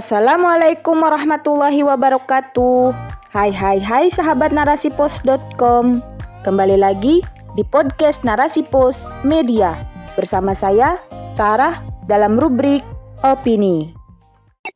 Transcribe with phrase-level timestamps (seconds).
[0.00, 2.96] Assalamualaikum warahmatullahi wabarakatuh.
[3.36, 6.00] Hai hai hai sahabat narasipos.com.
[6.40, 7.20] Kembali lagi
[7.52, 9.76] di podcast Narasi Pos Media
[10.16, 10.96] bersama saya
[11.36, 12.80] Sarah dalam rubrik
[13.20, 13.92] opini.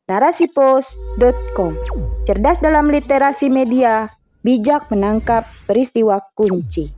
[0.05, 1.73] Narasipos.com.
[2.29, 4.05] Cerdas dalam literasi media,
[4.45, 6.93] bijak menangkap peristiwa kunci.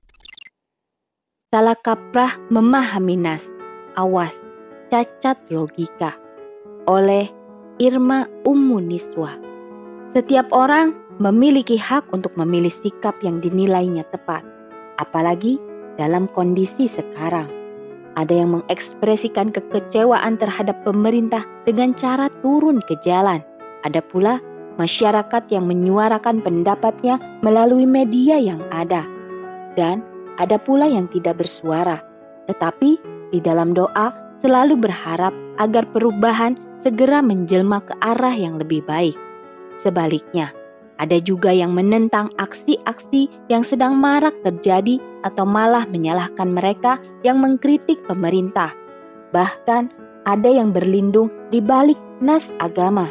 [1.48, 3.48] Salah kaprah memahami nas.
[3.96, 4.36] Awas,
[4.92, 6.20] cacat logika.
[6.92, 7.37] Oleh
[7.78, 9.38] Irma Ummu Niswa.
[10.18, 14.42] Setiap orang memiliki hak untuk memilih sikap yang dinilainya tepat,
[14.98, 15.62] apalagi
[16.02, 17.46] dalam kondisi sekarang.
[18.18, 23.46] Ada yang mengekspresikan kekecewaan terhadap pemerintah dengan cara turun ke jalan.
[23.86, 24.42] Ada pula
[24.82, 29.06] masyarakat yang menyuarakan pendapatnya melalui media yang ada.
[29.78, 30.02] Dan
[30.42, 32.02] ada pula yang tidak bersuara,
[32.50, 32.98] tetapi
[33.30, 34.10] di dalam doa
[34.42, 39.18] selalu berharap agar perubahan segera menjelma ke arah yang lebih baik.
[39.82, 40.54] Sebaliknya,
[40.98, 48.02] ada juga yang menentang aksi-aksi yang sedang marak terjadi atau malah menyalahkan mereka yang mengkritik
[48.10, 48.74] pemerintah.
[49.30, 49.94] Bahkan
[50.26, 53.08] ada yang berlindung di balik nas agama.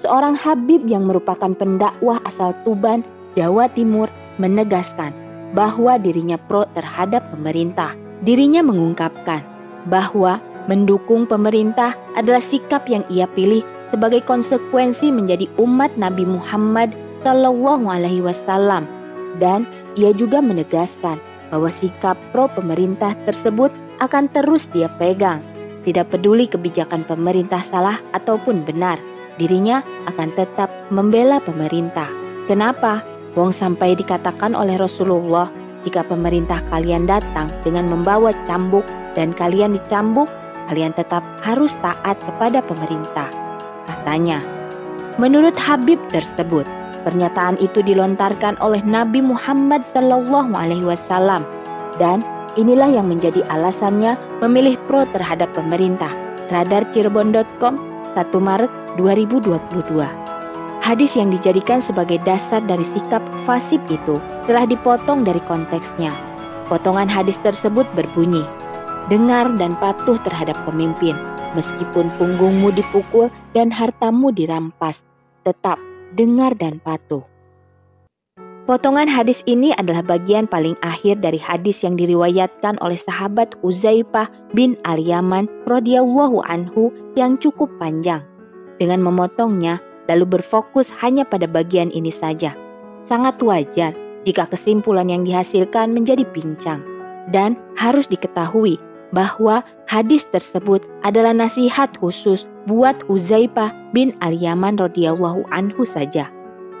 [0.00, 3.04] Seorang Habib yang merupakan pendakwah asal Tuban,
[3.36, 4.08] Jawa Timur,
[4.40, 5.12] menegaskan
[5.52, 7.92] bahwa dirinya pro terhadap pemerintah.
[8.24, 9.44] Dirinya mengungkapkan
[9.88, 17.86] bahwa mendukung pemerintah adalah sikap yang ia pilih sebagai konsekuensi menjadi umat Nabi Muhammad Shallallahu
[17.86, 18.86] Alaihi Wasallam
[19.38, 21.18] dan ia juga menegaskan
[21.50, 23.70] bahwa sikap pro pemerintah tersebut
[24.02, 25.40] akan terus dia pegang.
[25.86, 28.98] Tidak peduli kebijakan pemerintah salah ataupun benar,
[29.38, 32.10] dirinya akan tetap membela pemerintah.
[32.50, 33.06] Kenapa?
[33.38, 35.46] Wong sampai dikatakan oleh Rasulullah,
[35.86, 38.82] jika pemerintah kalian datang dengan membawa cambuk
[39.14, 40.26] dan kalian dicambuk,
[40.70, 43.30] kalian tetap harus taat kepada pemerintah.
[43.86, 44.42] Katanya,
[45.16, 46.66] menurut Habib tersebut,
[47.06, 51.46] pernyataan itu dilontarkan oleh Nabi Muhammad Sallallahu Alaihi Wasallam
[52.02, 52.20] dan
[52.58, 56.10] inilah yang menjadi alasannya memilih pro terhadap pemerintah.
[56.50, 57.74] Radar Cirebon.com
[58.14, 60.26] 1 Maret 2022.
[60.80, 66.14] Hadis yang dijadikan sebagai dasar dari sikap fasib itu telah dipotong dari konteksnya.
[66.70, 68.46] Potongan hadis tersebut berbunyi,
[69.06, 71.14] Dengar dan patuh terhadap pemimpin,
[71.54, 74.98] meskipun punggungmu dipukul dan hartamu dirampas,
[75.46, 75.78] tetap
[76.18, 77.22] dengar dan patuh.
[78.66, 84.26] Potongan hadis ini adalah bagian paling akhir dari hadis yang diriwayatkan oleh sahabat Uzaifah
[84.58, 88.26] bin Al-Yaman radhiyallahu anhu yang cukup panjang.
[88.82, 89.78] Dengan memotongnya,
[90.10, 92.58] lalu berfokus hanya pada bagian ini saja.
[93.06, 93.94] Sangat wajar
[94.26, 96.82] jika kesimpulan yang dihasilkan menjadi pincang.
[97.30, 98.78] Dan harus diketahui
[99.14, 106.26] bahwa hadis tersebut adalah nasihat khusus buat Uzaifah bin Al-Yaman radhiyallahu anhu saja.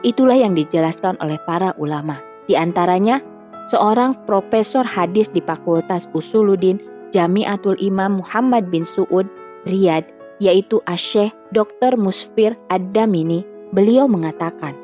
[0.02, 2.18] Itulah yang dijelaskan oleh para ulama.
[2.46, 3.22] Di antaranya,
[3.70, 6.78] seorang profesor hadis di Fakultas Usuluddin
[7.14, 9.26] Jamiatul Imam Muhammad bin Suud,
[9.66, 10.06] Riyadh,
[10.42, 11.96] yaitu Asyeh Dr.
[11.96, 14.76] Musfir Ad-Damini, beliau mengatakan,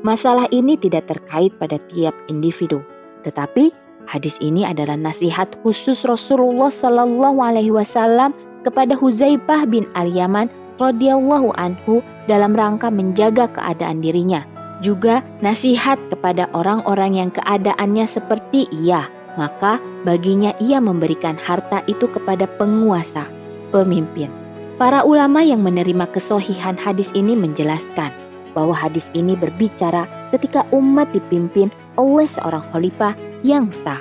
[0.00, 2.80] masalah ini tidak terkait pada tiap individu,
[3.26, 3.70] tetapi
[4.06, 12.00] hadis ini adalah nasihat khusus Rasulullah Shallallahu Alaihi Wasallam kepada Huzaifah bin Al-Yaman radhiyallahu anhu
[12.26, 14.46] dalam rangka menjaga keadaan dirinya.
[14.82, 19.06] Juga nasihat kepada orang-orang yang keadaannya seperti ia,
[19.38, 23.30] maka baginya ia memberikan harta itu kepada penguasa,
[23.70, 24.26] pemimpin.
[24.82, 28.10] Para ulama yang menerima kesohihan hadis ini menjelaskan
[28.52, 33.14] bahwa hadis ini berbicara ketika umat dipimpin oleh seorang khalifah
[33.46, 34.00] yang sah.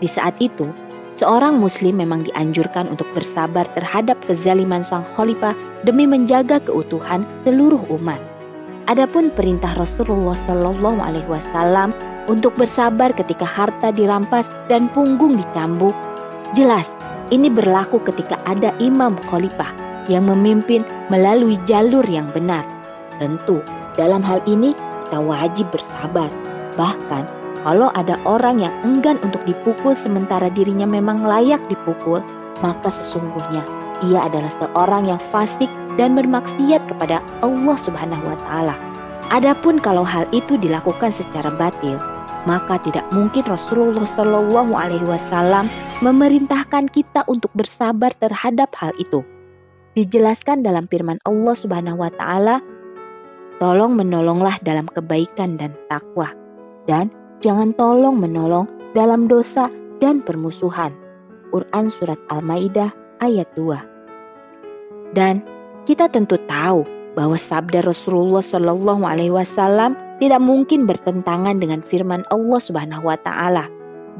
[0.00, 0.68] Di saat itu,
[1.16, 8.20] seorang muslim memang dianjurkan untuk bersabar terhadap kezaliman sang khalifah demi menjaga keutuhan seluruh umat.
[8.90, 11.94] Adapun perintah Rasulullah Shallallahu Alaihi Wasallam
[12.26, 15.94] untuk bersabar ketika harta dirampas dan punggung dicambuk,
[16.54, 16.90] jelas
[17.30, 19.70] ini berlaku ketika ada imam khalifah
[20.10, 22.66] yang memimpin melalui jalur yang benar.
[23.22, 23.62] Tentu,
[23.94, 24.74] dalam hal ini
[25.06, 26.28] kita wajib bersabar.
[26.74, 32.18] Bahkan, kalau ada orang yang enggan untuk dipukul sementara dirinya memang layak dipukul,
[32.58, 33.62] maka sesungguhnya
[34.02, 38.74] ia adalah seorang yang fasik dan bermaksiat kepada Allah Subhanahu wa taala.
[39.30, 41.96] Adapun kalau hal itu dilakukan secara batil,
[42.44, 45.70] maka tidak mungkin Rasulullah Shallallahu alaihi wasallam
[46.02, 49.22] memerintahkan kita untuk bersabar terhadap hal itu
[49.94, 52.64] dijelaskan dalam firman Allah Subhanahu wa taala,
[53.60, 56.32] tolong menolonglah dalam kebaikan dan takwa
[56.88, 57.12] dan
[57.42, 59.68] jangan tolong menolong dalam dosa
[59.98, 60.94] dan permusuhan.
[61.52, 65.12] Quran surat Al-Maidah ayat 2.
[65.12, 65.44] Dan
[65.84, 72.60] kita tentu tahu bahwa sabda Rasulullah Shallallahu Alaihi Wasallam tidak mungkin bertentangan dengan firman Allah
[72.62, 73.68] Subhanahu Wa Taala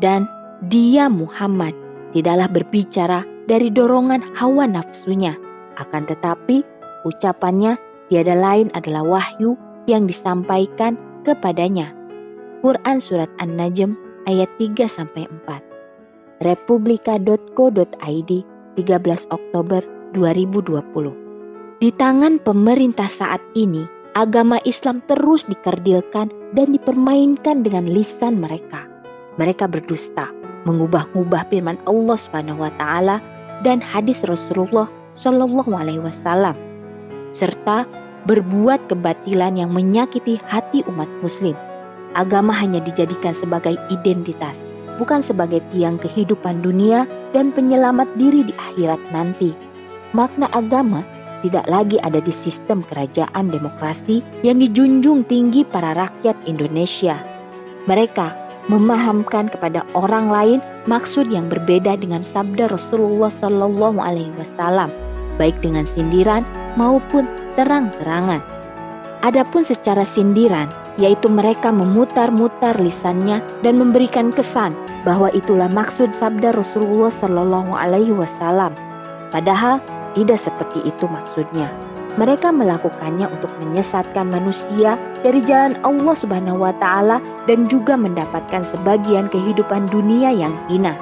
[0.03, 0.29] dan
[0.69, 1.73] dia Muhammad
[2.13, 5.35] tidaklah berbicara dari dorongan hawa nafsunya,
[5.81, 6.63] akan tetapi
[7.09, 7.81] ucapannya
[8.13, 9.57] tiada lain adalah wahyu
[9.89, 10.95] yang disampaikan
[11.27, 12.02] kepadanya.
[12.63, 13.99] Quran Surat An-Najm
[14.31, 16.47] ayat 3 4.
[16.47, 18.33] Republika.co.id
[18.79, 19.83] 13 Oktober
[20.15, 21.83] 2020.
[21.83, 23.83] Di tangan pemerintah saat ini,
[24.15, 28.87] agama Islam terus dikerdilkan dan dipermainkan dengan lisan mereka.
[29.43, 30.31] Mereka berdusta,
[30.63, 32.19] mengubah-ubah firman Allah
[32.79, 33.19] taala
[33.67, 34.87] dan hadis Rasulullah
[35.19, 36.55] Shallallahu alaihi wasallam
[37.35, 37.91] serta
[38.31, 41.59] berbuat kebatilan yang menyakiti hati umat muslim.
[42.13, 44.61] Agama hanya dijadikan sebagai identitas,
[45.01, 49.57] bukan sebagai tiang kehidupan dunia dan penyelamat diri di akhirat nanti.
[50.13, 51.01] Makna agama
[51.41, 57.17] tidak lagi ada di sistem kerajaan demokrasi yang dijunjung tinggi para rakyat Indonesia.
[57.89, 64.93] Mereka memahamkan kepada orang lain maksud yang berbeda dengan sabda Rasulullah Shallallahu Alaihi Wasallam,
[65.41, 66.47] baik dengan sindiran
[66.79, 67.27] maupun
[67.59, 68.39] terang-terangan.
[69.23, 70.71] Adapun secara sindiran,
[71.03, 74.71] yaitu mereka memutar-mutar lisannya dan memberikan kesan
[75.03, 78.71] bahwa itulah maksud sabda Rasulullah Shallallahu Alaihi Wasallam.
[79.35, 79.83] Padahal
[80.15, 81.67] tidak seperti itu maksudnya.
[82.21, 87.19] Mereka melakukannya untuk menyesatkan manusia dari jalan Allah Subhanahu wa taala
[87.49, 90.95] dan juga mendapatkan sebagian kehidupan dunia yang hina.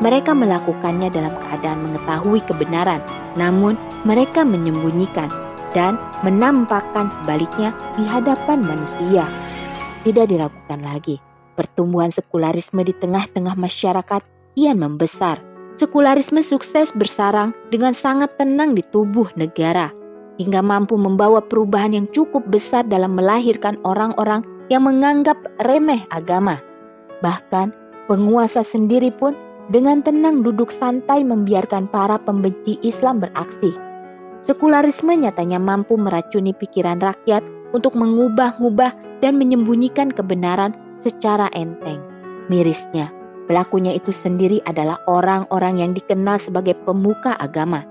[0.00, 2.98] Mereka melakukannya dalam keadaan mengetahui kebenaran,
[3.38, 3.76] namun
[4.08, 5.28] mereka menyembunyikan
[5.72, 9.24] dan menampakkan sebaliknya di hadapan manusia.
[10.02, 11.16] Tidak diragukan lagi,
[11.54, 14.22] pertumbuhan sekularisme di tengah-tengah masyarakat
[14.56, 15.40] kian membesar.
[15.80, 19.88] Sekularisme sukses bersarang dengan sangat tenang di tubuh negara
[20.36, 26.60] hingga mampu membawa perubahan yang cukup besar dalam melahirkan orang-orang yang menganggap remeh agama.
[27.20, 27.72] Bahkan
[28.08, 29.36] penguasa sendiri pun
[29.70, 33.91] dengan tenang duduk santai membiarkan para pembenci Islam beraksi.
[34.42, 42.02] Sekularisme nyatanya mampu meracuni pikiran rakyat untuk mengubah-ubah dan menyembunyikan kebenaran secara enteng.
[42.50, 43.14] Mirisnya,
[43.46, 47.86] pelakunya itu sendiri adalah orang-orang yang dikenal sebagai pemuka agama.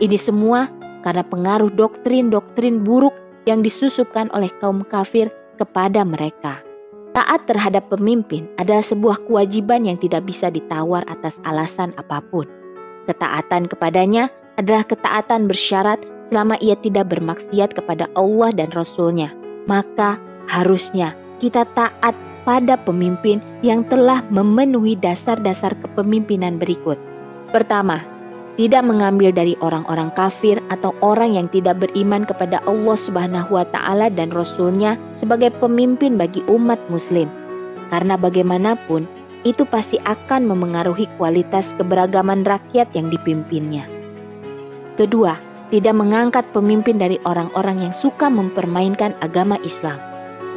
[0.00, 0.72] Ini semua
[1.04, 3.12] karena pengaruh doktrin-doktrin buruk
[3.44, 5.28] yang disusupkan oleh kaum kafir
[5.60, 6.64] kepada mereka.
[7.12, 12.48] Taat terhadap pemimpin adalah sebuah kewajiban yang tidak bisa ditawar atas alasan apa pun.
[13.04, 15.98] Ketaatan kepadanya adalah ketaatan bersyarat
[16.30, 19.34] selama ia tidak bermaksiat kepada Allah dan Rasul-Nya.
[19.66, 20.16] Maka
[20.46, 21.12] harusnya
[21.42, 22.14] kita taat
[22.46, 26.98] pada pemimpin yang telah memenuhi dasar-dasar kepemimpinan berikut.
[27.50, 28.02] Pertama,
[28.56, 34.12] tidak mengambil dari orang-orang kafir atau orang yang tidak beriman kepada Allah Subhanahu wa taala
[34.12, 37.28] dan rasulnya sebagai pemimpin bagi umat muslim.
[37.88, 39.04] Karena bagaimanapun
[39.42, 44.01] itu pasti akan memengaruhi kualitas keberagaman rakyat yang dipimpinnya.
[45.00, 45.40] Kedua,
[45.72, 49.96] tidak mengangkat pemimpin dari orang-orang yang suka mempermainkan agama Islam.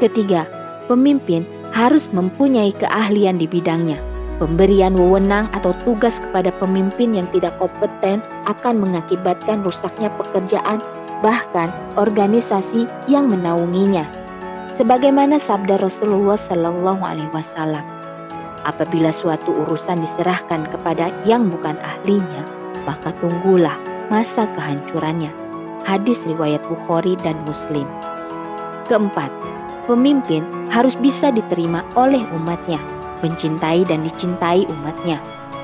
[0.03, 0.43] Ketiga,
[0.91, 8.19] pemimpin harus mempunyai keahlian di bidangnya Pemberian wewenang atau tugas kepada pemimpin yang tidak kompeten
[8.43, 10.83] akan mengakibatkan rusaknya pekerjaan
[11.23, 14.03] bahkan organisasi yang menaunginya.
[14.75, 17.79] Sebagaimana sabda Rasulullah Shallallahu Alaihi Wasallam,
[18.67, 22.43] apabila suatu urusan diserahkan kepada yang bukan ahlinya,
[22.83, 23.79] maka tunggulah
[24.12, 25.31] masa kehancurannya.
[25.85, 27.85] Hadis riwayat Bukhari dan Muslim.
[28.89, 29.29] Keempat,
[29.85, 30.41] pemimpin
[30.74, 32.81] harus bisa diterima oleh umatnya
[33.25, 35.17] mencintai dan dicintai umatnya,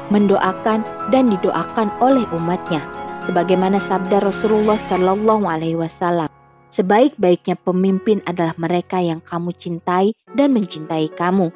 [0.10, 0.82] mendoakan
[1.14, 2.82] dan didoakan oleh umatnya,
[3.30, 6.26] sebagaimana sabda Rasulullah Shallallahu Alaihi Wasallam.
[6.72, 11.52] Sebaik-baiknya pemimpin adalah mereka yang kamu cintai dan mencintai kamu.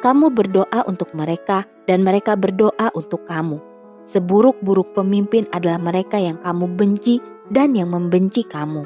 [0.00, 3.69] Kamu berdoa untuk mereka dan mereka berdoa untuk kamu.
[4.10, 7.22] Seburuk-buruk pemimpin adalah mereka yang kamu benci
[7.54, 8.82] dan yang membenci kamu.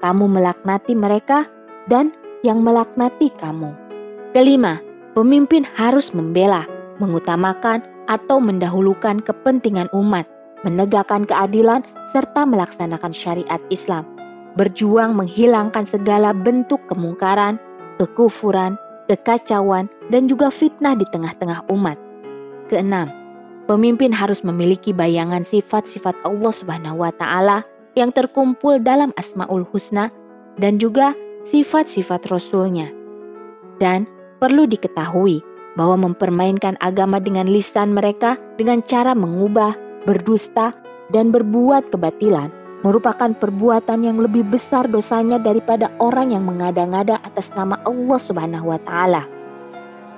[0.00, 1.44] Kamu melaknati mereka
[1.92, 2.10] dan
[2.40, 3.70] yang melaknati kamu.
[4.32, 4.80] Kelima,
[5.12, 6.64] Pemimpin harus membela,
[6.96, 10.24] mengutamakan, atau mendahulukan kepentingan umat,
[10.64, 11.84] menegakkan keadilan,
[12.16, 14.08] serta melaksanakan syariat Islam,
[14.56, 17.60] berjuang menghilangkan segala bentuk kemungkaran,
[18.00, 18.80] kekufuran,
[19.12, 22.00] kekacauan, dan juga fitnah di tengah-tengah umat.
[22.72, 23.12] Keenam,
[23.66, 27.62] pemimpin harus memiliki bayangan sifat-sifat Allah Subhanahu wa taala
[27.98, 30.08] yang terkumpul dalam Asmaul Husna
[30.56, 31.12] dan juga
[31.48, 32.88] sifat-sifat Rasulnya.
[33.82, 34.06] Dan
[34.42, 35.38] Perlu diketahui
[35.78, 40.74] bahwa mempermainkan agama dengan lisan mereka dengan cara mengubah, berdusta,
[41.14, 42.50] dan berbuat kebatilan
[42.82, 48.82] merupakan perbuatan yang lebih besar dosanya daripada orang yang mengada-ngada atas nama Allah Subhanahu wa
[48.82, 49.30] taala.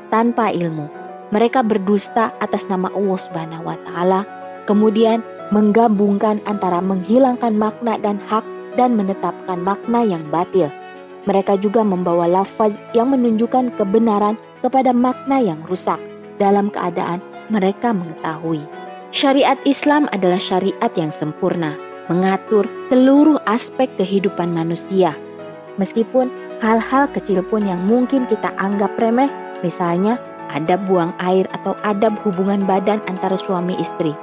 [0.08, 0.88] Tanpa ilmu,
[1.30, 4.20] mereka berdusta atas nama Allah Subhanahu wa taala,
[4.68, 10.68] kemudian menggabungkan antara menghilangkan makna dan hak dan menetapkan makna yang batil.
[11.24, 15.96] Mereka juga membawa lafaz yang menunjukkan kebenaran kepada makna yang rusak
[16.36, 18.60] dalam keadaan mereka mengetahui.
[19.14, 21.78] Syariat Islam adalah syariat yang sempurna,
[22.10, 25.14] mengatur seluruh aspek kehidupan manusia.
[25.78, 26.28] Meskipun
[26.60, 29.30] hal-hal kecil pun yang mungkin kita anggap remeh,
[29.62, 30.18] misalnya
[30.54, 34.14] adab buang air atau adab hubungan badan antara suami istri.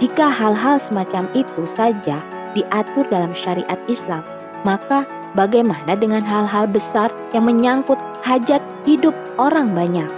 [0.00, 2.20] Jika hal-hal semacam itu saja
[2.52, 4.24] diatur dalam syariat Islam,
[4.64, 5.04] maka
[5.36, 10.08] bagaimana dengan hal-hal besar yang menyangkut hajat hidup orang banyak?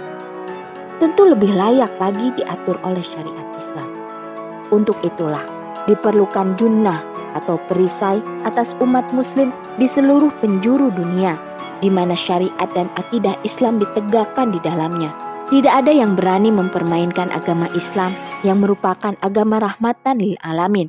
[1.01, 3.89] Tentu lebih layak lagi diatur oleh syariat Islam.
[4.71, 5.43] Untuk itulah,
[5.87, 7.03] diperlukan junnah
[7.35, 11.35] atau perisai atas umat muslim di seluruh penjuru dunia
[11.83, 15.11] di mana syariat dan akidah Islam ditegakkan di dalamnya.
[15.51, 18.15] Tidak ada yang berani mempermainkan agama Islam
[18.47, 20.87] yang merupakan agama rahmatan lil alamin.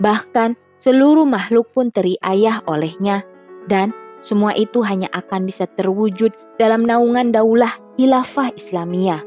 [0.00, 3.20] Bahkan seluruh makhluk pun teriayah olehnya
[3.68, 3.92] dan
[4.24, 9.20] semua itu hanya akan bisa terwujud dalam naungan daulah hilafah Islamiyah.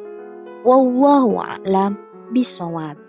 [0.66, 1.98] Wallahu a'lam
[2.32, 3.03] bisawab.